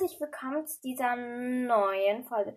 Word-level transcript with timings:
herzlich 0.00 0.18
willkommen 0.18 0.66
zu 0.66 0.80
dieser 0.80 1.14
neuen 1.14 2.24
Folge. 2.24 2.56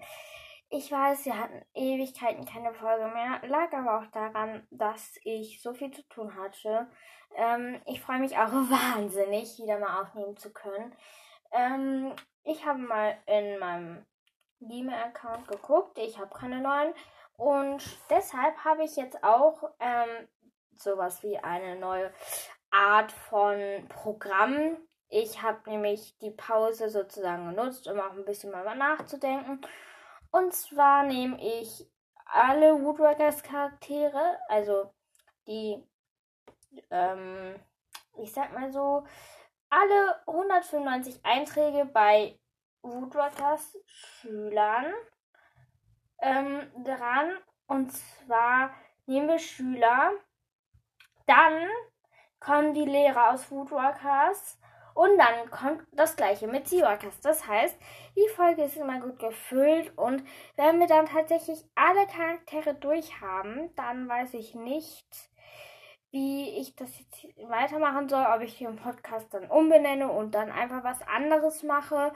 Ich 0.69 0.89
weiß, 0.89 1.25
wir 1.25 1.37
hatten 1.37 1.61
Ewigkeiten 1.73 2.45
keine 2.45 2.73
Folge 2.73 3.07
mehr, 3.07 3.41
lag 3.49 3.73
aber 3.73 3.99
auch 3.99 4.11
daran, 4.11 4.65
dass 4.71 5.19
ich 5.25 5.61
so 5.61 5.73
viel 5.73 5.91
zu 5.91 6.07
tun 6.07 6.33
hatte. 6.37 6.87
Ähm, 7.35 7.81
ich 7.85 7.99
freue 7.99 8.19
mich 8.19 8.37
auch 8.37 8.47
wahnsinnig, 8.47 9.59
wieder 9.59 9.77
mal 9.77 10.01
aufnehmen 10.01 10.37
zu 10.37 10.53
können. 10.53 10.95
Ähm, 11.51 12.15
ich 12.45 12.65
habe 12.65 12.79
mal 12.79 13.17
in 13.25 13.59
meinem 13.59 14.05
Gmail-Account 14.61 15.45
geguckt, 15.49 15.97
ich 15.97 16.19
habe 16.19 16.33
keine 16.33 16.61
neuen 16.61 16.93
und 17.35 17.83
deshalb 18.09 18.55
habe 18.63 18.85
ich 18.85 18.95
jetzt 18.95 19.21
auch 19.21 19.69
ähm, 19.81 20.29
sowas 20.77 21.21
wie 21.23 21.37
eine 21.39 21.75
neue 21.77 22.09
Art 22.71 23.11
von 23.11 23.85
Programm 23.89 24.77
ich 25.13 25.43
habe 25.43 25.69
nämlich 25.69 26.17
die 26.17 26.31
Pause 26.31 26.89
sozusagen 26.89 27.47
genutzt, 27.49 27.87
um 27.87 27.99
auch 27.99 28.13
ein 28.13 28.25
bisschen 28.25 28.51
mal 28.51 28.75
nachzudenken. 28.75 29.61
Und 30.31 30.53
zwar 30.53 31.03
nehme 31.03 31.39
ich 31.39 31.87
alle 32.25 32.83
Woodworkers 32.83 33.43
Charaktere, 33.43 34.39
also 34.47 34.91
die, 35.45 35.87
ähm, 36.89 37.59
ich 38.17 38.33
sag 38.33 38.53
mal 38.53 38.71
so, 38.71 39.05
alle 39.69 40.19
195 40.25 41.23
Einträge 41.23 41.85
bei 41.85 42.39
Woodworkers 42.81 43.77
Schülern 43.85 44.93
ähm, 46.21 46.71
dran. 46.83 47.37
Und 47.67 47.91
zwar 47.91 48.73
nehmen 49.05 49.27
wir 49.27 49.37
Schüler, 49.37 50.11
dann 51.27 51.67
kommen 52.39 52.73
die 52.73 52.85
Lehrer 52.85 53.29
aus 53.29 53.51
Woodworkers 53.51 54.57
und 54.93 55.17
dann 55.17 55.49
kommt 55.49 55.83
das 55.91 56.15
gleiche 56.15 56.47
mit 56.47 56.67
Seawalkers. 56.67 57.19
Das 57.21 57.47
heißt, 57.47 57.75
die 58.15 58.29
Folge 58.35 58.63
ist 58.63 58.77
immer 58.77 58.99
gut 58.99 59.19
gefüllt 59.19 59.91
und 59.97 60.23
wenn 60.55 60.79
wir 60.79 60.87
dann 60.87 61.05
tatsächlich 61.05 61.63
alle 61.75 62.05
Charaktere 62.07 62.75
durchhaben, 62.75 63.73
dann 63.75 64.07
weiß 64.07 64.33
ich 64.35 64.55
nicht, 64.55 65.07
wie 66.11 66.59
ich 66.59 66.75
das 66.75 66.91
jetzt 66.99 67.25
weitermachen 67.49 68.07
soll, 68.07 68.23
ob 68.23 68.41
ich 68.41 68.59
den 68.59 68.75
Podcast 68.75 69.33
dann 69.33 69.49
umbenenne 69.49 70.11
und 70.11 70.35
dann 70.35 70.51
einfach 70.51 70.83
was 70.83 71.01
anderes 71.01 71.63
mache. 71.63 72.13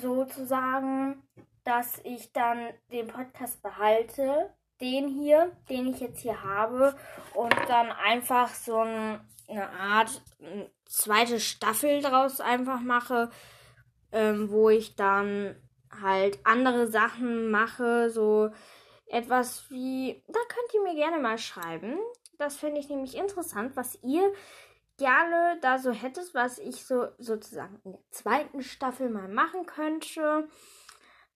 Sozusagen, 0.00 1.26
dass 1.64 1.98
ich 2.04 2.32
dann 2.32 2.72
den 2.92 3.08
Podcast 3.08 3.60
behalte, 3.60 4.54
den 4.84 5.08
hier, 5.08 5.50
den 5.68 5.88
ich 5.88 6.00
jetzt 6.00 6.20
hier 6.20 6.42
habe, 6.42 6.94
und 7.34 7.54
dann 7.68 7.90
einfach 7.90 8.54
so 8.54 8.78
ein 8.78 9.20
eine 9.48 9.68
Art 9.70 10.22
eine 10.40 10.70
zweite 10.86 11.40
Staffel 11.40 12.00
draus 12.00 12.40
einfach 12.40 12.80
mache, 12.80 13.30
ähm, 14.12 14.50
wo 14.50 14.70
ich 14.70 14.96
dann 14.96 15.56
halt 16.02 16.38
andere 16.44 16.86
Sachen 16.88 17.50
mache, 17.50 18.10
so 18.10 18.50
etwas 19.06 19.70
wie, 19.70 20.22
da 20.28 20.40
könnt 20.48 20.74
ihr 20.74 20.82
mir 20.82 20.94
gerne 20.94 21.18
mal 21.20 21.38
schreiben. 21.38 21.98
Das 22.38 22.56
finde 22.56 22.80
ich 22.80 22.88
nämlich 22.88 23.16
interessant, 23.16 23.76
was 23.76 23.98
ihr 24.02 24.32
gerne 24.96 25.58
da 25.60 25.78
so 25.78 25.92
hättet, 25.92 26.34
was 26.34 26.58
ich 26.58 26.84
so 26.84 27.08
sozusagen 27.18 27.80
in 27.84 27.92
der 27.92 28.10
zweiten 28.10 28.62
Staffel 28.62 29.08
mal 29.10 29.28
machen 29.28 29.66
könnte. 29.66 30.48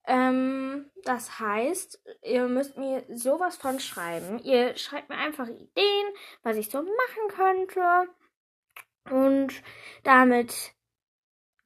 Ähm, 0.07 0.89
das 1.03 1.39
heißt, 1.39 2.01
ihr 2.23 2.47
müsst 2.47 2.77
mir 2.77 3.03
sowas 3.13 3.57
von 3.57 3.79
schreiben. 3.79 4.39
Ihr 4.39 4.75
schreibt 4.77 5.09
mir 5.09 5.17
einfach 5.17 5.47
Ideen, 5.47 6.07
was 6.43 6.55
ich 6.57 6.69
so 6.69 6.81
machen 6.81 7.27
könnte. 7.67 8.09
Und 9.09 9.53
damit 10.03 10.73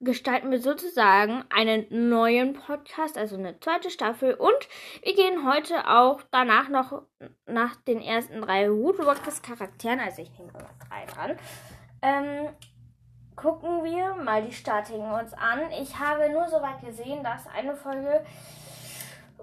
gestalten 0.00 0.50
wir 0.50 0.60
sozusagen 0.60 1.44
einen 1.50 2.08
neuen 2.08 2.54
Podcast, 2.54 3.16
also 3.16 3.36
eine 3.36 3.58
zweite 3.60 3.90
Staffel. 3.90 4.34
Und 4.34 4.68
wir 5.02 5.14
gehen 5.14 5.48
heute 5.48 5.88
auch 5.88 6.22
danach 6.32 6.68
noch 6.68 7.02
nach 7.46 7.76
den 7.76 8.00
ersten 8.02 8.42
drei 8.42 8.70
Woodwalkers 8.70 9.42
Charakteren, 9.42 10.00
also 10.00 10.22
ich 10.22 10.30
nehme 10.32 10.52
nur 10.52 10.68
drei 10.88 11.06
dran, 11.06 11.36
ähm, 12.02 12.48
gucken 13.36 13.84
wir 13.84 14.14
mal 14.14 14.42
die 14.42 14.52
Starting 14.52 15.02
uns 15.10 15.32
an. 15.34 15.70
Ich 15.72 15.98
habe 15.98 16.30
nur 16.30 16.48
so 16.48 16.60
weit 16.62 16.80
gesehen, 16.80 17.22
dass 17.22 17.46
eine 17.46 17.74
Folge, 17.74 18.24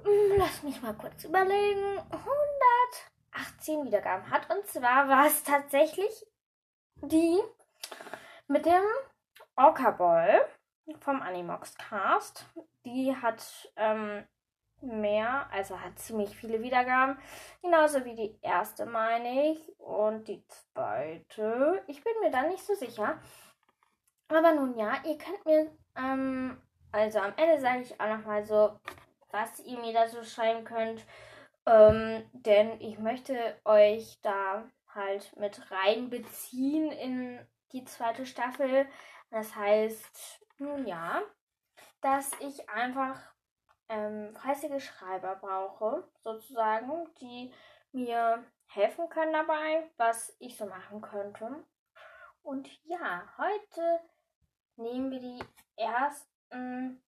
hm, 0.03 0.37
lass 0.37 0.63
mich 0.63 0.81
mal 0.81 0.93
kurz 0.93 1.23
überlegen, 1.23 1.99
118 3.33 3.85
Wiedergaben 3.85 4.29
hat. 4.29 4.49
Und 4.49 4.65
zwar 4.67 5.07
war 5.07 5.25
es 5.25 5.43
tatsächlich 5.43 6.25
die 7.01 7.39
mit 8.47 8.65
dem 8.65 8.83
Orca 9.55 9.91
Ball 9.91 10.45
vom 10.99 11.21
Animox 11.21 11.75
Cast. 11.75 12.45
Die 12.85 13.15
hat 13.15 13.71
ähm, 13.75 14.25
mehr, 14.81 15.47
also 15.51 15.79
hat 15.79 15.99
ziemlich 15.99 16.35
viele 16.35 16.61
Wiedergaben. 16.61 17.17
Genauso 17.61 18.05
wie 18.05 18.15
die 18.15 18.39
erste, 18.41 18.85
meine 18.85 19.51
ich. 19.51 19.79
Und 19.79 20.27
die 20.27 20.43
zweite. 20.47 21.83
Ich 21.87 22.03
bin 22.03 22.13
mir 22.21 22.31
da 22.31 22.43
nicht 22.43 22.65
so 22.65 22.73
sicher. 22.75 23.19
Aber 24.29 24.53
nun 24.53 24.77
ja, 24.77 24.93
ihr 25.05 25.17
könnt 25.17 25.43
mir, 25.45 25.71
ähm, 25.95 26.61
also 26.91 27.19
am 27.19 27.33
Ende 27.35 27.59
sage 27.59 27.81
ich 27.81 27.99
auch 27.99 28.07
nochmal 28.07 28.45
so, 28.45 28.79
was 29.31 29.59
ihr 29.59 29.79
mir 29.79 29.93
da 29.93 30.07
so 30.07 30.23
schreiben 30.23 30.63
könnt. 30.63 31.03
Ähm, 31.65 32.29
denn 32.33 32.79
ich 32.79 32.99
möchte 32.99 33.59
euch 33.65 34.19
da 34.21 34.63
halt 34.93 35.35
mit 35.37 35.71
reinbeziehen 35.71 36.91
in 36.91 37.39
die 37.73 37.85
zweite 37.85 38.25
Staffel. 38.25 38.87
Das 39.31 39.55
heißt, 39.55 40.45
nun 40.59 40.85
ja, 40.87 41.21
dass 42.01 42.31
ich 42.39 42.69
einfach 42.69 43.19
ähm, 43.89 44.35
fleißige 44.35 44.83
Schreiber 44.83 45.35
brauche, 45.35 46.07
sozusagen, 46.21 47.07
die 47.19 47.51
mir 47.91 48.43
helfen 48.67 49.09
können 49.09 49.33
dabei, 49.33 49.89
was 49.97 50.35
ich 50.39 50.55
so 50.55 50.67
machen 50.67 51.01
könnte. 51.01 51.63
Und 52.43 52.69
ja, 52.85 53.23
heute 53.37 53.99
nehmen 54.79 55.11
wir 55.11 55.19
die 55.19 55.39
ersten. 55.75 57.01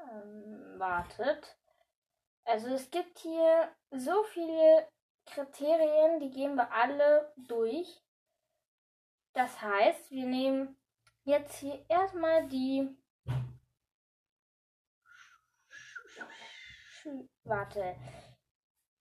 Ähm, 0.00 0.78
wartet. 0.78 1.56
Also 2.44 2.68
es 2.68 2.90
gibt 2.90 3.18
hier 3.18 3.74
so 3.90 4.22
viele 4.24 4.88
Kriterien, 5.26 6.20
die 6.20 6.30
gehen 6.30 6.54
wir 6.54 6.70
alle 6.72 7.32
durch. 7.36 8.02
Das 9.34 9.60
heißt, 9.60 10.10
wir 10.10 10.26
nehmen 10.26 10.76
jetzt 11.24 11.56
hier 11.58 11.84
erstmal 11.88 12.48
die. 12.48 12.96
Warte. 17.44 17.96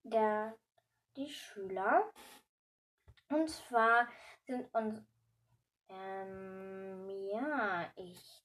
Der, 0.04 0.58
die 1.16 1.30
Schüler. 1.30 2.12
Und 3.30 3.50
zwar 3.50 4.08
sind 4.46 4.74
uns 4.74 5.02
ähm, 5.90 7.10
ja, 7.32 7.92
ich. 7.96 8.44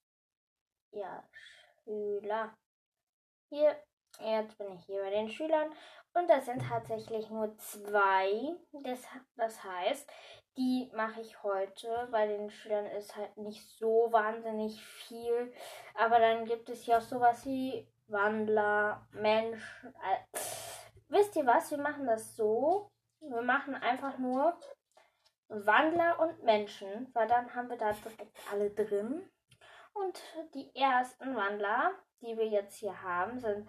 Ja, 0.92 1.24
Schüler. 1.84 2.54
Hier, 3.48 3.76
jetzt 4.20 4.58
bin 4.58 4.72
ich 4.72 4.84
hier 4.84 5.02
bei 5.02 5.10
den 5.10 5.28
Schülern. 5.28 5.72
Und 6.14 6.28
das 6.28 6.44
sind 6.44 6.62
tatsächlich 6.62 7.30
nur 7.30 7.56
zwei. 7.56 8.54
Das, 8.72 9.02
das 9.36 9.64
heißt, 9.64 10.10
die 10.58 10.90
mache 10.94 11.22
ich 11.22 11.42
heute. 11.42 12.08
Bei 12.10 12.26
den 12.26 12.50
Schülern 12.50 12.86
ist 12.86 13.16
halt 13.16 13.36
nicht 13.38 13.66
so 13.78 14.08
wahnsinnig 14.10 14.84
viel. 14.84 15.52
Aber 15.94 16.18
dann 16.18 16.44
gibt 16.44 16.68
es 16.68 16.84
ja 16.86 16.98
auch 16.98 17.02
sowas 17.02 17.46
wie 17.46 17.88
Wandler, 18.08 19.06
Mensch. 19.12 19.62
Äh, 19.84 20.38
wisst 21.08 21.36
ihr 21.36 21.46
was? 21.46 21.70
Wir 21.70 21.78
machen 21.78 22.06
das 22.06 22.36
so. 22.36 22.90
Wir 23.20 23.42
machen 23.42 23.74
einfach 23.74 24.18
nur 24.18 24.58
Wandler 25.52 26.18
und 26.18 26.42
Menschen, 26.42 27.08
weil 27.12 27.28
dann 27.28 27.54
haben 27.54 27.68
wir 27.68 27.76
da 27.76 27.92
direkt 27.92 28.36
alle 28.50 28.70
drin. 28.70 29.28
Und 29.92 30.22
die 30.54 30.74
ersten 30.74 31.36
Wandler, 31.36 31.92
die 32.22 32.36
wir 32.36 32.48
jetzt 32.48 32.76
hier 32.76 33.02
haben, 33.02 33.38
sind 33.38 33.68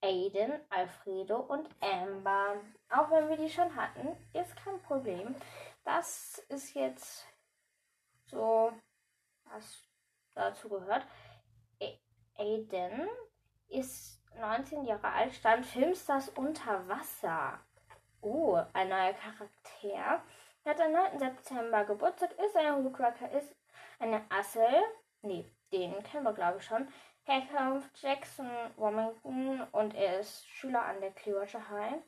Aiden, 0.00 0.52
Alfredo 0.70 1.40
und 1.40 1.68
Amber. 1.80 2.60
Auch 2.90 3.10
wenn 3.10 3.28
wir 3.28 3.36
die 3.36 3.50
schon 3.50 3.74
hatten, 3.74 4.16
ist 4.32 4.54
kein 4.56 4.80
Problem. 4.82 5.34
Das 5.84 6.38
ist 6.48 6.74
jetzt 6.74 7.26
so, 8.26 8.72
was 9.44 9.82
dazu 10.34 10.68
gehört. 10.68 11.04
Aiden 12.38 13.08
ist 13.68 14.22
19 14.38 14.84
Jahre 14.84 15.08
alt, 15.08 15.32
stand 15.32 15.64
Filmstars 15.64 16.28
unter 16.30 16.86
Wasser. 16.86 17.58
Oh, 18.20 18.60
ein 18.72 18.88
neuer 18.88 19.14
Charakter. 19.14 20.22
Er 20.66 20.72
hat 20.72 20.80
am 20.80 20.90
9. 20.90 21.20
September 21.20 21.84
Geburtstag, 21.84 22.32
ist 22.40 22.56
ein 22.56 22.82
Woodrucker, 22.82 23.30
ist 23.30 23.54
eine 24.00 24.24
Assel. 24.30 24.66
Nee, 25.22 25.48
den 25.70 26.02
kennen 26.02 26.24
wir 26.24 26.32
glaube 26.32 26.58
ich 26.58 26.64
schon. 26.64 26.88
Herkunft 27.22 28.02
Jackson 28.02 28.50
Wilmington 28.76 29.62
und 29.70 29.94
er 29.94 30.18
ist 30.18 30.44
Schüler 30.48 30.82
an 30.82 31.00
der 31.00 31.12
Clearwater 31.12 31.70
High. 31.70 32.02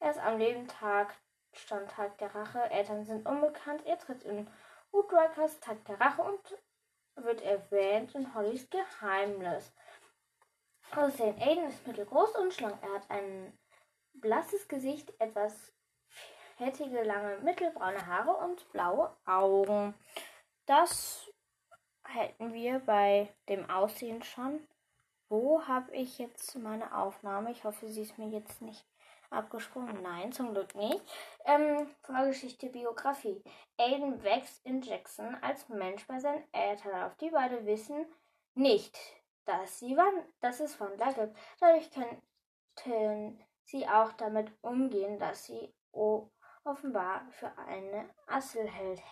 Er 0.00 0.10
ist 0.10 0.18
am 0.18 0.36
Lebentag 0.36 1.14
stand 1.54 1.90
Tag 1.92 2.18
der 2.18 2.34
Rache. 2.34 2.70
Eltern 2.70 3.06
sind 3.06 3.26
unbekannt. 3.26 3.86
Er 3.86 3.98
tritt 3.98 4.22
in 4.22 4.50
Woodruckers 4.92 5.60
Tag 5.60 5.82
der 5.86 5.98
Rache 5.98 6.20
und 6.20 6.58
wird 7.24 7.40
erwähnt 7.40 8.14
in 8.14 8.34
Hollys 8.34 8.68
Geheimnis. 8.68 9.72
Aussehen. 10.94 11.40
Aiden 11.40 11.68
ist 11.68 11.86
mittelgroß 11.86 12.36
und 12.36 12.52
schlank. 12.52 12.76
Er 12.82 12.96
hat 12.96 13.10
ein 13.10 13.58
blasses 14.12 14.68
Gesicht, 14.68 15.18
etwas 15.18 15.73
fettige, 16.56 17.02
lange, 17.02 17.38
mittelbraune 17.38 18.06
Haare 18.06 18.32
und 18.32 18.70
blaue 18.72 19.14
Augen. 19.26 19.94
Das 20.66 21.30
hätten 22.06 22.52
wir 22.52 22.80
bei 22.80 23.32
dem 23.48 23.68
Aussehen 23.70 24.22
schon. 24.22 24.66
Wo 25.28 25.66
habe 25.66 25.92
ich 25.92 26.18
jetzt 26.18 26.56
meine 26.56 26.96
Aufnahme? 26.96 27.50
Ich 27.50 27.64
hoffe, 27.64 27.88
sie 27.88 28.02
ist 28.02 28.18
mir 28.18 28.28
jetzt 28.28 28.62
nicht 28.62 28.84
abgesprungen. 29.30 30.02
Nein, 30.02 30.32
zum 30.32 30.52
Glück 30.52 30.74
nicht. 30.74 31.02
Ähm, 31.44 31.88
Vorgeschichte, 32.02 32.68
Biografie. 32.68 33.42
Aiden 33.78 34.22
wächst 34.22 34.64
in 34.64 34.80
Jackson 34.82 35.34
als 35.42 35.68
Mensch 35.68 36.06
bei 36.06 36.18
seinen 36.18 36.44
Eltern 36.52 37.02
auf. 37.02 37.16
Die 37.16 37.30
beiden 37.30 37.66
wissen 37.66 38.06
nicht, 38.54 38.96
dass, 39.44 39.80
sie 39.80 39.96
Wand 39.96 40.24
dass 40.40 40.60
es 40.60 40.78
Wandler 40.78 41.12
gibt. 41.12 41.36
Dadurch 41.60 41.90
könnten 41.90 43.44
sie 43.64 43.88
auch 43.88 44.12
damit 44.12 44.52
umgehen, 44.62 45.18
dass 45.18 45.46
sie 45.46 45.72
offenbar 46.64 47.26
für 47.30 47.56
eine 47.58 48.08
Assel 48.26 48.68
hält. 48.68 49.02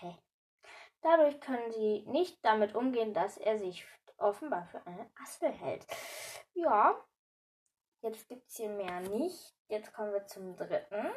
Dadurch 1.03 1.41
können 1.41 1.71
sie 1.73 2.05
nicht 2.07 2.45
damit 2.45 2.75
umgehen, 2.75 3.13
dass 3.13 3.37
er 3.37 3.59
sich 3.59 3.87
offenbar 4.17 4.67
für 4.67 4.87
eine 4.87 5.11
Assel 5.23 5.51
hält. 5.51 5.87
Ja, 6.55 6.97
jetzt 8.03 8.29
gibt 8.29 8.49
es 8.49 8.57
hier 8.57 8.69
mehr 8.69 9.01
nicht. 9.01 9.55
Jetzt 9.69 9.93
kommen 9.93 10.13
wir 10.13 10.27
zum 10.27 10.57
dritten. 10.57 11.11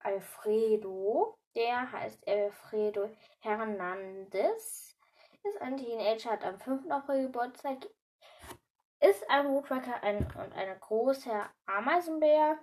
Alfredo, 0.00 1.38
der 1.54 1.90
heißt 1.90 2.26
Alfredo 2.28 3.10
Hernandez, 3.40 4.96
ist 5.42 5.60
ein 5.60 5.76
Teenager, 5.76 6.30
hat 6.30 6.44
am 6.44 6.60
5. 6.60 6.90
April 6.90 7.26
Geburtstag, 7.26 7.86
ist 9.00 9.28
ein 9.30 9.48
Woodpecker 9.48 10.02
ein, 10.02 10.18
und 10.18 10.52
eine 10.52 10.78
große 10.78 11.32
Ameisenbär 11.66 12.58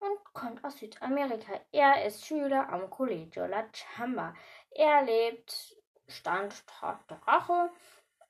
und 0.00 0.24
kommt 0.34 0.64
aus 0.64 0.78
Südamerika. 0.78 1.60
Er 1.72 2.04
ist 2.04 2.24
Schüler 2.24 2.68
am 2.68 2.90
Colegio 2.90 3.46
La 3.46 3.64
Chamba. 3.72 4.34
Er 4.70 5.02
lebt 5.02 5.76
Standort 6.06 7.10
der 7.10 7.22
Rache. 7.26 7.70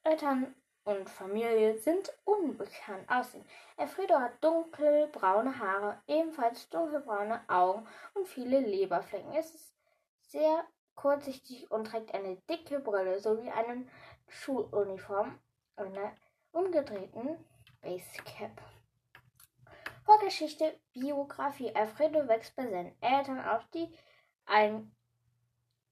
Eltern 0.02 0.54
und 0.84 1.10
Familie 1.10 1.76
sind 1.78 2.12
unbekannt 2.24 3.08
aussehen. 3.08 3.44
Alfredo 3.76 4.14
hat 4.20 4.42
dunkelbraune 4.42 5.58
Haare, 5.58 6.00
ebenfalls 6.06 6.68
dunkelbraune 6.68 7.40
Augen 7.48 7.86
und 8.14 8.28
viele 8.28 8.60
Leberflecken. 8.60 9.32
Er 9.32 9.40
ist 9.40 9.74
sehr 10.22 10.64
kurzsichtig 10.94 11.70
und 11.70 11.88
trägt 11.88 12.14
eine 12.14 12.36
dicke 12.48 12.78
Brille 12.80 13.19
sowie 13.19 13.50
eine 13.50 13.86
Schuluniform 14.28 15.38
und 15.76 15.86
eine 15.86 16.14
umgedrehten 16.52 17.44
Basecap. 17.82 18.62
Vorgeschichte, 20.06 20.81
Biografie. 20.93 21.75
Alfredo 21.75 22.26
wächst 22.29 22.56
bei 22.56 22.67
seinen 22.67 23.00
Eltern 23.03 23.44
auf, 23.44 23.67
die 23.75 23.93
ein 24.47 24.94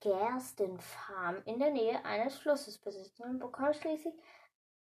Gerstenfarm 0.01 1.43
in 1.45 1.59
der 1.59 1.71
Nähe 1.71 2.05
eines 2.05 2.37
Flusses 2.39 2.79
besitzen 2.79 3.25
und 3.25 3.39
bekommt 3.41 3.77
schließlich 3.77 4.15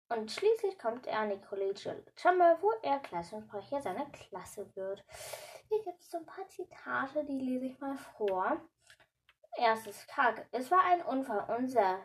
und 0.09 0.31
schließlich 0.31 0.79
kommt 0.79 1.05
er 1.05 1.19
an 1.19 1.29
die 1.29 1.39
Collegial 1.39 2.03
Chamber, 2.15 2.57
wo 2.61 2.71
er 2.81 2.99
Klassensprecher 2.99 3.79
seiner 3.79 4.09
Klasse 4.09 4.75
wird. 4.75 5.05
Hier 5.67 5.83
gibt 5.83 6.01
es 6.01 6.09
so 6.09 6.17
ein 6.17 6.25
paar 6.25 6.47
Zitate, 6.49 7.23
die 7.25 7.39
lese 7.39 7.67
ich 7.67 7.79
mal 7.79 7.95
vor. 8.17 8.59
Erstes 9.55 10.07
Tag. 10.07 10.47
Es 10.51 10.71
war 10.71 10.83
ein 10.85 11.03
Unfall. 11.03 11.45
Unser 11.55 11.99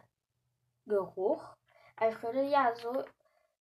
Geruch. 0.84 1.42
Alfredo, 1.96 2.42
ja, 2.42 2.74
so 2.74 3.04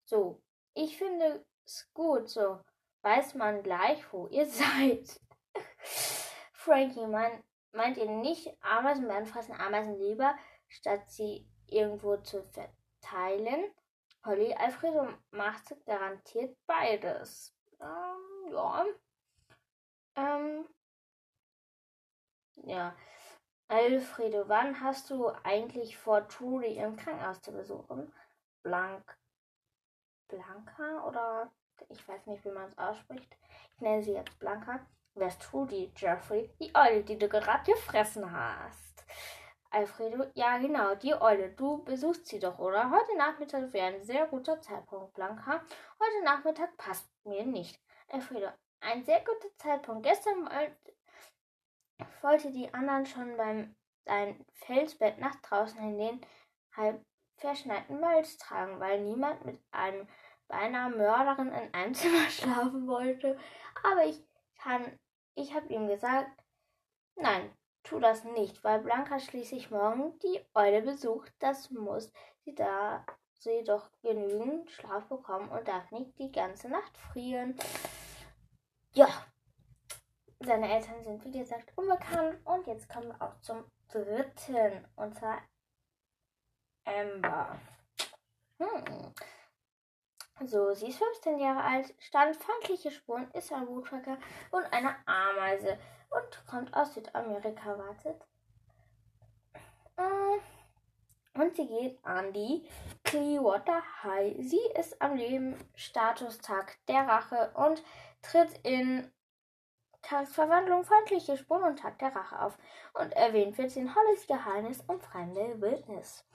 so, 0.05 0.41
ich 0.73 0.97
finde 0.97 1.45
es 1.65 1.89
gut, 1.93 2.29
so 2.29 2.59
weiß 3.03 3.35
man 3.35 3.63
gleich, 3.63 4.11
wo 4.11 4.27
ihr 4.27 4.45
seid. 4.47 5.19
Frankie, 6.53 7.05
man, 7.05 7.43
meint 7.71 7.97
ihr 7.97 8.09
nicht, 8.09 8.49
Ameisen 8.63 9.07
werden 9.07 9.25
fressen 9.25 9.55
Ameisen 9.55 9.95
lieber, 9.95 10.35
statt 10.67 11.07
sie 11.09 11.47
irgendwo 11.67 12.17
zu 12.17 12.43
verteilen? 12.43 13.71
Holly, 14.25 14.53
Alfredo 14.53 15.07
macht 15.31 15.75
garantiert 15.85 16.57
beides. 16.65 17.53
Ähm, 17.81 18.53
ja. 18.53 18.85
Ähm, 20.15 20.67
ja. 22.55 22.95
Alfredo, 23.67 24.47
wann 24.47 24.79
hast 24.81 25.09
du 25.09 25.27
eigentlich 25.43 25.97
vor, 25.97 26.27
Trudy 26.27 26.77
im 26.77 26.95
Krankenhaus 26.95 27.41
zu 27.41 27.51
besuchen? 27.51 28.13
Blank 28.61 29.17
Blanca 30.27 31.05
oder 31.07 31.51
ich 31.89 32.07
weiß 32.07 32.25
nicht, 32.27 32.43
wie 32.45 32.51
man 32.51 32.67
es 32.67 32.77
ausspricht. 32.77 33.37
Ich 33.75 33.81
nenne 33.81 34.03
sie 34.03 34.13
jetzt 34.13 34.37
Blanca. 34.39 34.85
Wärst 35.15 35.43
Trudy, 35.43 35.91
Jeffrey, 35.95 36.49
die 36.59 36.73
Eule, 36.73 37.03
die 37.03 37.17
du 37.17 37.29
gerade 37.29 37.71
gefressen 37.71 38.31
hast. 38.31 39.05
Alfredo, 39.69 40.25
ja 40.33 40.57
genau, 40.57 40.95
die 40.95 41.13
Eule. 41.13 41.49
Du 41.49 41.83
besuchst 41.83 42.27
sie 42.27 42.39
doch, 42.39 42.57
oder? 42.57 42.89
Heute 42.89 43.15
Nachmittag 43.17 43.71
wäre 43.73 43.93
ein 43.93 44.03
sehr 44.03 44.25
guter 44.27 44.59
Zeitpunkt, 44.61 45.13
Blanca. 45.13 45.61
Heute 45.99 46.23
Nachmittag 46.23 46.75
passt 46.77 47.07
mir 47.25 47.45
nicht. 47.45 47.79
Alfredo, 48.09 48.49
ein 48.81 49.03
sehr 49.03 49.19
guter 49.19 49.55
Zeitpunkt. 49.57 50.03
Gestern 50.03 50.49
wollte 52.21 52.51
die 52.51 52.73
anderen 52.73 53.05
schon 53.05 53.37
beim 53.37 53.75
dein 54.05 54.45
Felsbett 54.53 55.19
nach 55.19 55.35
draußen 55.41 55.79
in 55.79 55.97
den 55.97 56.25
halb 56.75 57.03
verschneiten 57.37 57.99
Malz 57.99 58.37
tragen, 58.37 58.79
weil 58.79 59.01
niemand 59.01 59.45
mit 59.45 59.59
einem 59.71 60.07
beinahe 60.47 60.89
Mörderin 60.89 61.51
in 61.51 61.73
einem 61.73 61.93
Zimmer 61.93 62.29
schlafen 62.29 62.87
wollte. 62.87 63.37
Aber 63.83 64.05
ich 64.05 64.23
kann, 64.61 64.99
ich 65.35 65.53
habe 65.53 65.67
ihm 65.73 65.87
gesagt, 65.87 66.31
nein, 67.15 67.51
tu 67.83 67.99
das 67.99 68.23
nicht, 68.23 68.63
weil 68.63 68.79
Blanca 68.79 69.19
schließlich 69.19 69.71
morgen 69.71 70.17
die 70.19 70.41
Eule 70.53 70.81
besucht. 70.81 71.33
Das 71.39 71.69
muss 71.71 72.11
sie 72.45 72.55
da 72.55 73.05
sie 73.43 73.63
doch 73.63 73.89
genügend 74.01 74.71
Schlaf 74.71 75.05
bekommen 75.07 75.49
und 75.49 75.67
darf 75.67 75.91
nicht 75.91 76.17
die 76.17 76.31
ganze 76.31 76.69
Nacht 76.69 76.97
frieren. 76.97 77.57
Ja, 78.93 79.07
seine 80.39 80.73
Eltern 80.73 81.03
sind 81.03 81.23
wie 81.25 81.31
gesagt 81.31 81.73
unbekannt 81.75 82.39
und 82.45 82.67
jetzt 82.67 82.89
kommen 82.89 83.07
wir 83.07 83.21
auch 83.21 83.39
zum 83.41 83.65
dritten 83.89 84.85
und 84.95 85.15
zwar 85.15 85.41
Amber. 86.85 87.59
So, 90.45 90.73
sie 90.73 90.87
ist 90.87 90.97
15 90.97 91.39
Jahre 91.39 91.63
alt, 91.63 91.93
standfeindliche 91.99 92.91
Spuren, 92.91 93.29
ist 93.31 93.51
ein 93.53 93.67
Woodpecker 93.67 94.17
und 94.51 94.65
eine 94.73 94.95
Ameise 95.05 95.77
und 96.09 96.47
kommt 96.47 96.73
aus 96.75 96.93
Südamerika, 96.93 97.77
wartet. 97.77 98.21
Äh, 99.95 101.39
und 101.39 101.55
sie 101.55 101.67
geht 101.67 102.03
an 102.03 102.33
die 102.33 102.67
Clearwater 103.03 103.81
High. 104.03 104.35
Sie 104.39 104.61
ist 104.77 105.01
am 105.01 105.15
Leben 105.15 105.55
Statustag 105.75 106.77
der 106.87 107.07
Rache 107.07 107.51
und 107.55 107.81
tritt 108.21 108.59
in 108.63 109.11
Tagesverwandlung 110.01 110.83
feindliche 110.83 111.37
Spuren 111.37 111.63
und 111.63 111.79
Tag 111.79 111.97
der 111.99 112.13
Rache 112.13 112.39
auf. 112.41 112.57
Und 112.93 113.13
erwähnt 113.13 113.57
wird 113.57 113.71
sie 113.71 113.79
in 113.79 113.95
Hollys 113.95 114.27
Geheimnis 114.27 114.81
und 114.87 115.01
fremde 115.01 115.61
Wildnis. 115.61 116.25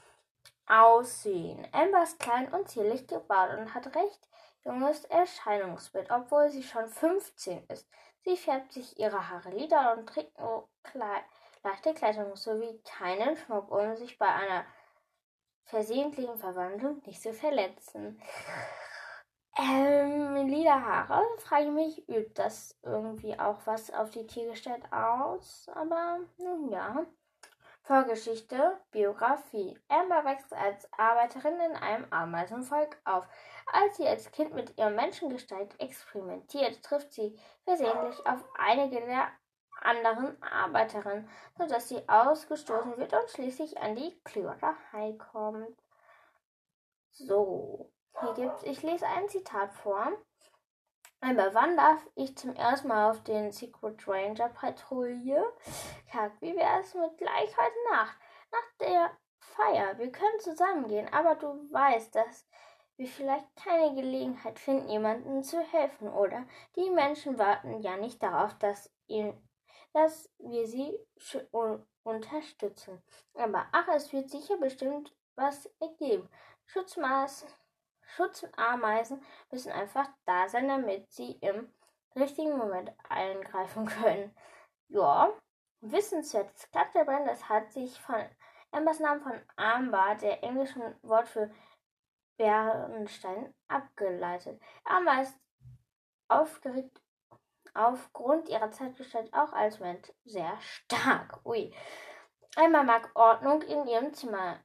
Aussehen. 0.69 1.67
Amber 1.73 2.03
ist 2.03 2.19
klein 2.19 2.53
und 2.53 2.69
zierlich 2.69 3.07
gebaut 3.07 3.51
und 3.59 3.75
hat 3.75 3.95
recht 3.95 4.29
junges 4.65 5.05
Erscheinungsbild, 5.07 6.11
obwohl 6.11 6.51
sie 6.51 6.63
schon 6.63 6.89
15 6.89 7.65
ist. 7.69 7.89
Sie 8.25 8.37
färbt 8.37 8.73
sich 8.73 8.99
ihre 8.99 9.31
Haare 9.31 9.51
lila 9.51 9.93
und 9.93 10.07
trägt 10.07 10.39
nur 10.39 10.69
Kle 10.83 11.23
leichte 11.65 11.95
Kleidung 11.95 12.37
sowie 12.37 12.81
keinen 12.85 13.37
Schmuck, 13.37 13.71
um 13.71 13.97
sich 13.97 14.19
bei 14.19 14.29
einer 14.29 14.65
versehentlichen 15.65 16.39
Verwandlung 16.39 17.03
nicht 17.05 17.21
zu 17.21 17.33
verletzen. 17.33 18.21
Ähm, 19.59 20.47
lila 20.47 20.81
Haare, 20.81 21.25
frage 21.39 21.65
ich 21.65 21.71
mich, 21.71 22.09
übt 22.09 22.35
das 22.35 22.79
irgendwie 22.83 23.39
auch 23.39 23.59
was 23.65 23.93
auf 23.93 24.11
die 24.11 24.27
Tiergestalt 24.27 24.85
aus? 24.93 25.67
Aber 25.75 26.21
nun 26.39 26.71
ja. 26.71 27.05
Vorgeschichte, 27.89 28.79
Biografie. 28.91 29.75
Amber 29.89 30.23
wächst 30.27 30.53
als 30.53 30.87
Arbeiterin 30.93 31.59
in 31.59 31.75
einem 31.75 32.05
Ameisenvolk 32.11 32.99
auf. 33.07 33.27
Als 33.73 33.97
sie 33.97 34.07
als 34.07 34.31
Kind 34.31 34.53
mit 34.53 34.77
ihrer 34.77 34.91
Menschengestalt 34.91 35.75
experimentiert, 35.81 36.83
trifft 36.83 37.15
sie 37.15 37.41
versehentlich 37.65 38.27
auf 38.27 38.45
einige 38.59 39.01
der 39.01 39.29
anderen 39.81 40.37
Arbeiterinnen, 40.43 41.31
sodass 41.57 41.89
sie 41.89 42.07
ausgestoßen 42.07 42.99
wird 42.99 43.15
und 43.15 43.31
schließlich 43.31 43.79
an 43.79 43.97
die 43.97 44.21
High 44.93 45.17
kommt. 45.17 45.83
So, 47.11 47.91
hier 48.21 48.35
gibt's, 48.35 48.65
ich 48.65 48.83
lese 48.83 49.07
ein 49.07 49.31
Zitat 49.31 49.73
vor. 49.73 50.13
Aber 51.21 51.53
wann 51.53 51.77
darf 51.77 52.07
ich 52.15 52.37
zum 52.37 52.55
ersten 52.55 52.89
Mal 52.89 53.11
auf 53.11 53.23
den 53.25 53.51
Secret 53.51 54.07
Ranger 54.07 54.49
Patrouille? 54.51 55.43
Tag, 56.11 56.33
wie 56.41 56.55
wäre 56.55 56.81
es 56.81 56.95
mit 56.95 57.19
gleich 57.19 57.57
heute 57.57 57.91
Nacht? 57.91 58.17
Nach 58.53 58.79
der 58.81 59.11
Feier. 59.41 59.99
Wir 59.99 60.13
können 60.13 60.41
zusammengehen, 60.41 61.13
aber 61.13 61.35
du 61.35 61.49
weißt, 61.73 62.15
dass 62.15 62.47
wir 62.97 63.09
vielleicht 63.09 63.47
keine 63.57 63.95
Gelegenheit 63.95 64.59
finden, 64.59 64.89
jemandem 64.89 65.43
zu 65.43 65.61
helfen, 65.61 66.09
oder? 66.09 66.47
Die 66.77 66.91
Menschen 66.91 67.39
warten 67.39 67.81
ja 67.81 67.97
nicht 67.97 68.23
darauf, 68.23 68.55
dass, 68.59 68.93
ihn, 69.07 69.33
dass 69.93 70.31
wir 70.39 70.67
sie 70.67 70.99
unterstützen. 72.05 73.03
Aber 73.35 73.67
ach, 73.73 73.89
es 73.89 74.13
wird 74.13 74.31
sicher 74.31 74.57
bestimmt 74.57 75.15
was 75.35 75.67
ergeben. 75.81 76.29
Schutzmaß, 76.67 77.47
Schutzameisen 78.09 79.23
müssen 79.51 79.73
einfach 79.73 80.09
da 80.25 80.49
sein, 80.49 80.69
damit 80.69 81.11
sie 81.13 81.33
im 81.41 81.73
richtigen 82.17 82.57
Moment 82.57 82.93
eingreifen 83.09 83.87
können. 84.03 84.35
Ja, 84.89 85.33
wissenswertes 85.81 86.71
Kletterbrand, 86.71 87.29
das 87.29 87.49
hat 87.49 87.73
sich 87.73 88.01
von 88.01 88.25
Embers 88.73 89.01
Namen 89.01 89.23
von 89.23 89.41
Amber, 89.57 90.15
der 90.21 90.43
englischen 90.43 90.83
Wort 91.03 91.29
für 91.29 91.51
Bernstein, 92.37 93.55
abgeleitet. 93.69 94.61
Amber 94.85 95.23
ist 95.23 95.39
aufgeregt 96.29 97.01
aufgrund 97.75 98.49
ihrer 98.49 98.71
Zeitgestalt 98.71 99.33
auch 99.33 99.53
als 99.53 99.81
Mensch 99.81 100.13
sehr 100.25 100.59
stark. 100.61 101.41
Ui. 101.45 101.75
Amber 102.57 102.83
mag 102.83 103.11
Ordnung 103.15 103.63
in 103.63 103.87
ihrem 103.87 104.13
Zimmer, 104.13 104.59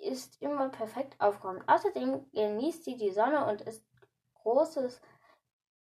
ist 0.00 0.40
immer 0.42 0.68
perfekt 0.68 1.16
aufgeräumt. 1.20 1.62
Außerdem 1.66 2.30
genießt 2.32 2.84
sie 2.84 2.96
die 2.96 3.10
Sonne 3.10 3.46
und 3.46 3.62
ist 3.62 3.84
großes 4.34 5.00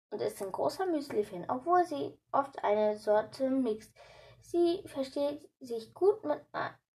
und 0.09 0.21
ist 0.21 0.41
ein 0.41 0.51
großer 0.51 0.85
Müsli-Fan, 0.85 1.45
obwohl 1.49 1.83
sie 1.85 2.17
oft 2.31 2.63
eine 2.63 2.97
Sorte 2.97 3.49
mixt. 3.49 3.93
Sie 4.41 4.83
versteht 4.87 5.49
sich 5.59 5.93
gut 5.93 6.23
mit 6.23 6.41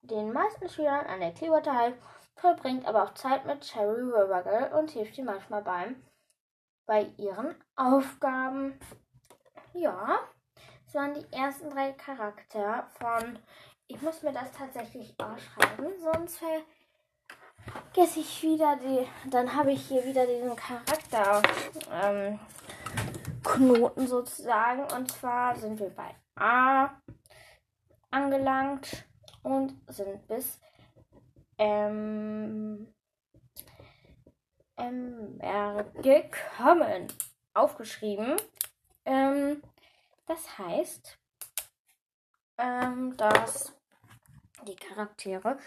den 0.01 0.33
meisten 0.33 0.69
Schülern 0.69 1.05
an 1.05 1.21
der 1.21 1.33
Clearwater 1.33 1.75
High, 1.75 1.95
verbringt 2.35 2.85
aber 2.85 3.03
auch 3.03 3.13
Zeit 3.13 3.45
mit 3.45 3.61
Cherry 3.61 4.01
Rivergirl 4.01 4.73
und 4.77 4.91
hilft 4.91 5.17
ihr 5.17 5.25
manchmal 5.25 5.61
beim 5.61 6.03
bei 6.85 7.11
ihren 7.17 7.55
Aufgaben. 7.75 8.79
Ja, 9.73 10.19
das 10.85 10.95
waren 10.95 11.13
die 11.13 11.33
ersten 11.33 11.69
drei 11.69 11.91
Charakter 11.93 12.87
von. 12.97 13.39
Ich 13.87 14.01
muss 14.01 14.23
mir 14.23 14.33
das 14.33 14.51
tatsächlich 14.51 15.15
ausschreiben, 15.19 15.93
sonst 15.99 16.41
vergesse 17.71 18.19
ich 18.19 18.43
wieder 18.43 18.77
die. 18.77 19.07
Dann 19.29 19.55
habe 19.55 19.71
ich 19.71 19.87
hier 19.87 20.05
wieder 20.05 20.25
diesen 20.25 20.55
Charakter. 20.55 21.41
Ähm, 21.91 22.39
Knoten 23.43 24.07
sozusagen. 24.07 24.83
Und 24.93 25.11
zwar 25.11 25.55
sind 25.55 25.79
wir 25.79 25.89
bei 25.89 26.15
A 26.35 26.89
angelangt 28.11 29.07
und 29.43 29.75
sind 29.87 30.27
bis 30.27 30.59
M, 31.57 32.93
MR 34.75 35.83
gekommen. 36.01 37.07
Aufgeschrieben. 37.53 38.35
Ähm, 39.05 39.63
das 40.27 40.57
heißt, 40.59 41.17
ähm, 42.59 43.17
dass 43.17 43.73
die 44.67 44.75
Charaktere 44.75 45.57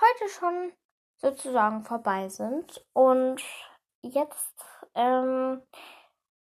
heute 0.00 0.28
schon 0.28 0.72
sozusagen 1.18 1.84
vorbei 1.84 2.28
sind 2.28 2.84
und 2.92 3.42
jetzt 4.02 4.54
ähm, 4.94 5.62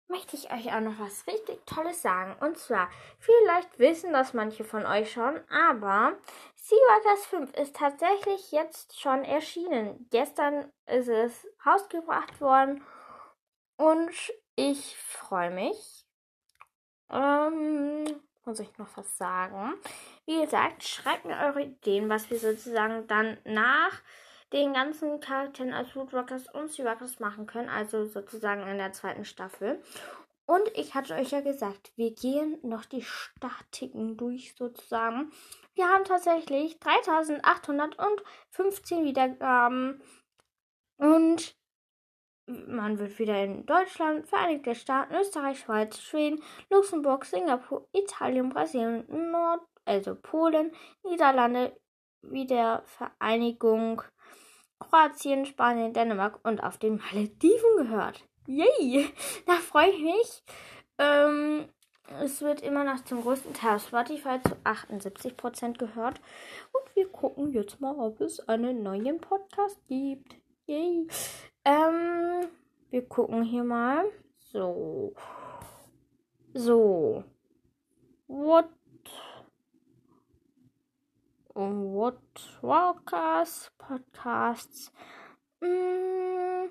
möchte 0.08 0.36
ich 0.36 0.52
euch 0.52 0.72
auch 0.72 0.80
noch 0.80 0.98
was 0.98 1.26
richtig 1.26 1.64
Tolles 1.66 2.02
sagen. 2.02 2.36
Und 2.40 2.58
zwar, 2.58 2.88
vielleicht 3.18 3.78
wissen 3.78 4.12
das 4.12 4.34
manche 4.34 4.64
von 4.64 4.86
euch 4.86 5.12
schon, 5.12 5.40
aber 5.50 6.16
Seawalkers 6.54 7.26
5 7.26 7.54
ist 7.54 7.76
tatsächlich 7.76 8.52
jetzt 8.52 8.98
schon 9.00 9.24
erschienen. 9.24 10.06
Gestern 10.10 10.72
ist 10.86 11.08
es 11.08 11.46
rausgebracht 11.64 12.40
worden 12.40 12.84
und 13.76 14.32
ich 14.56 14.96
freue 14.96 15.50
mich. 15.50 16.06
Ähm, 17.10 18.04
muss 18.44 18.60
ich 18.60 18.76
noch 18.78 18.88
was 18.96 19.16
sagen? 19.16 19.74
Wie 20.24 20.40
gesagt, 20.40 20.84
schreibt 20.84 21.24
mir 21.24 21.36
eure 21.38 21.62
Ideen, 21.62 22.08
was 22.08 22.30
wir 22.30 22.38
sozusagen 22.38 23.06
dann 23.06 23.38
nach 23.44 24.02
den 24.52 24.74
ganzen 24.74 25.20
Charakteren 25.20 25.72
als 25.72 25.94
Rookrockers 25.96 26.52
und 26.54 26.70
Searockers 26.70 27.20
machen 27.20 27.46
können, 27.46 27.68
also 27.68 28.04
sozusagen 28.04 28.66
in 28.66 28.78
der 28.78 28.92
zweiten 28.92 29.24
Staffel. 29.24 29.80
Und 30.48 30.62
ich 30.74 30.94
hatte 30.94 31.14
euch 31.14 31.32
ja 31.32 31.40
gesagt, 31.40 31.90
wir 31.96 32.14
gehen 32.14 32.60
noch 32.62 32.84
die 32.84 33.02
Statiken 33.02 34.16
durch 34.16 34.54
sozusagen. 34.54 35.32
Wir 35.74 35.88
haben 35.88 36.04
tatsächlich 36.04 36.78
3815 36.78 39.04
Wiedergaben 39.04 40.00
und 40.98 41.56
man 42.46 43.00
wird 43.00 43.18
wieder 43.18 43.42
in 43.42 43.66
Deutschland, 43.66 44.28
Vereinigte 44.28 44.76
Staaten, 44.76 45.16
Österreich, 45.16 45.58
Schweiz, 45.58 46.00
Schweden, 46.00 46.40
Luxemburg, 46.70 47.24
Singapur, 47.24 47.88
Italien, 47.92 48.50
Brasilien, 48.50 49.04
Nord, 49.32 49.66
also 49.84 50.14
Polen, 50.14 50.70
Niederlande, 51.02 51.76
Wiedervereinigung, 52.22 54.02
Kroatien, 54.78 55.46
Spanien, 55.46 55.92
Dänemark 55.92 56.38
und 56.44 56.62
auf 56.62 56.78
den 56.78 56.96
Malediven 56.98 57.76
gehört. 57.76 58.24
Yay! 58.46 59.08
Da 59.46 59.54
freue 59.54 59.90
ich 59.90 60.00
mich. 60.00 60.42
Ähm, 60.98 61.68
es 62.20 62.40
wird 62.40 62.62
immer 62.62 62.84
noch 62.84 63.04
zum 63.04 63.22
größten 63.22 63.54
Teil 63.54 63.80
Spotify 63.80 64.38
zu 64.46 64.54
78% 64.64 65.78
gehört. 65.78 66.20
Und 66.72 66.96
wir 66.96 67.08
gucken 67.08 67.52
jetzt 67.52 67.80
mal, 67.80 67.96
ob 67.96 68.20
es 68.20 68.46
einen 68.48 68.82
neuen 68.82 69.20
Podcast 69.20 69.80
gibt. 69.88 70.36
Yay! 70.66 71.08
Ähm, 71.64 72.48
wir 72.90 73.08
gucken 73.08 73.42
hier 73.42 73.64
mal. 73.64 74.04
So. 74.38 75.14
So. 76.54 77.24
What 78.28 78.66
What 81.56 82.20
Walkers 82.60 83.70
Podcasts. 83.78 84.92
Mm, 85.62 86.68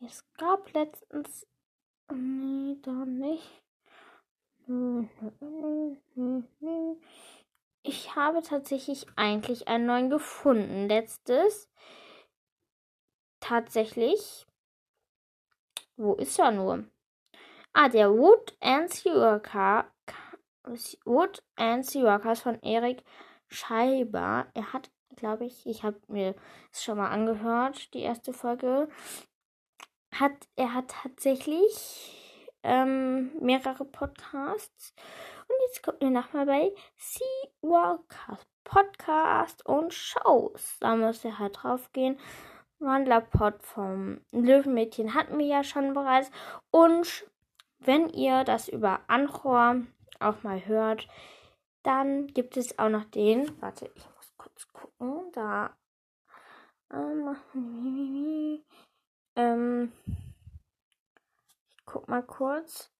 es 0.00 0.24
gab 0.38 0.72
letztens. 0.72 1.46
Nee, 2.10 2.78
da 2.80 3.04
nicht. 3.04 3.62
Ich 7.82 8.16
habe 8.16 8.40
tatsächlich 8.40 9.04
eigentlich 9.16 9.68
einen 9.68 9.84
neuen 9.84 10.08
gefunden. 10.08 10.88
Letztes. 10.88 11.68
Tatsächlich. 13.40 14.46
Wo 15.98 16.14
ist 16.14 16.38
er 16.38 16.52
nur? 16.52 16.88
Ah, 17.74 17.90
der 17.90 18.10
Wood 18.10 18.56
and 18.62 18.90
Car 19.42 19.92
Wood 21.04 21.42
and 21.56 21.84
Sea 21.84 22.12
Rockers 22.12 22.40
von 22.40 22.60
Erik 22.62 23.02
Scheiber. 23.48 24.46
Er 24.54 24.72
hat, 24.72 24.90
glaube 25.16 25.46
ich, 25.46 25.66
ich 25.66 25.82
habe 25.82 25.98
mir 26.08 26.34
es 26.72 26.82
schon 26.82 26.98
mal 26.98 27.10
angehört, 27.10 27.92
die 27.94 28.00
erste 28.02 28.32
Folge. 28.32 28.88
Hat, 30.14 30.48
er 30.56 30.74
hat 30.74 30.88
tatsächlich 31.02 32.48
ähm, 32.62 33.30
mehrere 33.40 33.84
Podcasts. 33.84 34.94
Und 35.48 35.56
jetzt 35.66 35.82
gucken 35.82 36.08
wir 36.08 36.20
nochmal 36.20 36.46
bei 36.46 36.72
Sea 36.96 37.50
Walkers 37.62 38.46
Podcast 38.68 39.64
und 39.64 39.94
Shows. 39.94 40.76
Da 40.80 40.94
muss 40.94 41.24
er 41.24 41.38
halt 41.38 41.62
drauf 41.62 41.90
gehen. 41.92 42.18
Wandlerpod 42.80 43.62
vom 43.62 44.20
Löwenmädchen 44.30 45.14
hatten 45.14 45.38
wir 45.38 45.46
ja 45.46 45.64
schon 45.64 45.94
bereits. 45.94 46.30
Und 46.70 47.26
wenn 47.78 48.10
ihr 48.10 48.44
das 48.44 48.68
über 48.68 49.00
Anchor 49.08 49.76
auch 50.20 50.42
mal 50.42 50.66
hört. 50.66 51.08
Dann 51.82 52.26
gibt 52.28 52.56
es 52.56 52.78
auch 52.78 52.88
noch 52.88 53.04
den, 53.04 53.60
warte, 53.60 53.90
ich 53.94 54.04
muss 54.16 54.34
kurz 54.36 54.68
gucken, 54.72 55.30
da 55.32 55.76
ähm, 56.92 57.36
ähm 59.36 59.92
ich 61.70 61.84
guck 61.86 62.08
mal 62.08 62.22
kurz. 62.22 62.90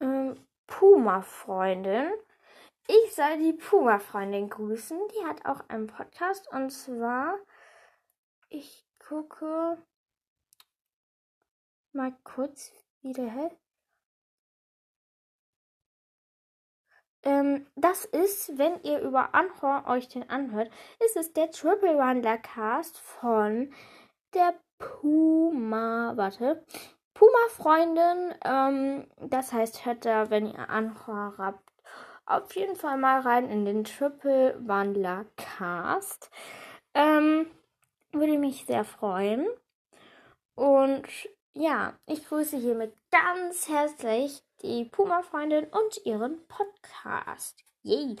Ähm, 0.00 0.46
Puma-Freundin 0.66 2.12
ich 2.88 3.14
soll 3.14 3.38
die 3.38 3.52
Puma-Freundin 3.52 4.48
grüßen. 4.48 4.98
Die 5.08 5.26
hat 5.26 5.44
auch 5.46 5.68
einen 5.68 5.86
Podcast 5.86 6.50
und 6.52 6.70
zwar, 6.70 7.38
ich 8.48 8.86
gucke 8.98 9.78
mal 11.92 12.14
kurz, 12.24 12.72
wie 13.02 13.12
der 13.12 13.32
heißt. 13.34 13.56
Ähm, 17.24 17.66
das 17.76 18.04
ist, 18.04 18.58
wenn 18.58 18.82
ihr 18.82 19.00
über 19.00 19.34
Anhor 19.34 19.84
euch 19.86 20.08
den 20.08 20.28
anhört, 20.28 20.72
ist 21.04 21.16
es 21.16 21.32
der 21.32 21.50
Triple 21.52 21.96
Wonder 21.96 22.36
Cast 22.36 22.98
von 22.98 23.72
der 24.34 24.54
Puma, 24.78 26.16
warte, 26.16 26.64
Puma-Freundin. 27.14 28.34
Ähm, 28.44 29.06
das 29.20 29.52
heißt, 29.52 29.84
hört 29.86 30.04
da, 30.04 30.30
wenn 30.30 30.46
ihr 30.46 30.68
Anhor 30.68 31.34
habt, 31.38 31.71
auf 32.32 32.54
jeden 32.56 32.76
Fall 32.76 32.96
mal 32.96 33.20
rein 33.20 33.48
in 33.48 33.64
den 33.64 33.84
Triple 33.84 34.56
Wandler 34.66 35.26
Cast. 35.36 36.30
Ähm, 36.94 37.46
würde 38.12 38.38
mich 38.38 38.64
sehr 38.66 38.84
freuen. 38.84 39.46
Und 40.54 41.06
ja, 41.52 41.94
ich 42.06 42.26
grüße 42.26 42.56
hiermit 42.56 42.94
ganz 43.10 43.68
herzlich 43.68 44.42
die 44.62 44.84
Puma-Freundin 44.84 45.66
und 45.66 46.06
ihren 46.06 46.46
Podcast. 46.46 47.64
Yay! 47.82 48.16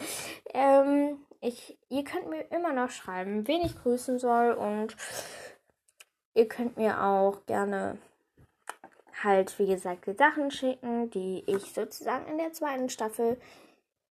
Ähm, 0.52 1.24
ich, 1.40 1.78
ihr 1.88 2.04
könnt 2.04 2.28
mir 2.28 2.42
immer 2.50 2.72
noch 2.72 2.90
schreiben, 2.90 3.46
wen 3.48 3.62
ich 3.62 3.80
grüßen 3.80 4.18
soll 4.18 4.52
und 4.52 4.96
ihr 6.34 6.48
könnt 6.48 6.76
mir 6.76 7.02
auch 7.02 7.46
gerne 7.46 7.98
halt, 9.22 9.58
wie 9.58 9.66
gesagt, 9.66 10.06
die 10.06 10.14
Sachen 10.14 10.50
schicken, 10.50 11.10
die 11.10 11.44
ich 11.46 11.72
sozusagen 11.72 12.26
in 12.26 12.38
der 12.38 12.52
zweiten 12.52 12.88
Staffel 12.88 13.38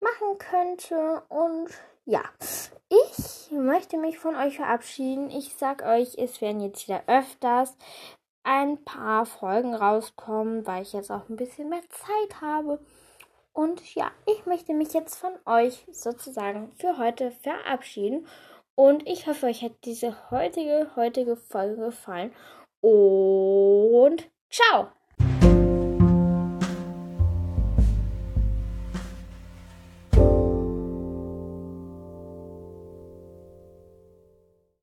machen 0.04 0.38
könnte. 0.38 1.22
Und 1.28 1.70
ja, 2.04 2.22
ich 2.88 3.50
möchte 3.50 3.96
mich 3.96 4.18
von 4.18 4.36
euch 4.36 4.56
verabschieden. 4.56 5.30
Ich 5.30 5.54
sag 5.58 5.82
euch, 5.82 6.16
es 6.16 6.40
werden 6.40 6.60
jetzt 6.60 6.86
wieder 6.86 7.02
öfters 7.06 7.76
ein 8.44 8.84
paar 8.84 9.26
Folgen 9.26 9.74
rauskommen, 9.74 10.66
weil 10.66 10.82
ich 10.82 10.92
jetzt 10.92 11.10
auch 11.10 11.28
ein 11.28 11.36
bisschen 11.36 11.70
mehr 11.70 11.82
Zeit 11.88 12.40
habe. 12.40 12.78
Und 13.52 13.94
ja, 13.94 14.10
ich 14.26 14.46
möchte 14.46 14.74
mich 14.74 14.92
jetzt 14.92 15.16
von 15.16 15.32
euch 15.46 15.86
sozusagen 15.92 16.72
für 16.76 16.98
heute 16.98 17.30
verabschieden. 17.30 18.26
Und 18.74 19.06
ich 19.08 19.26
hoffe, 19.26 19.46
euch 19.46 19.62
hat 19.62 19.72
diese 19.84 20.30
heutige, 20.30 20.90
heutige 20.96 21.36
Folge 21.36 21.76
gefallen. 21.76 22.32
Und 22.80 24.28
ciao! 24.50 24.88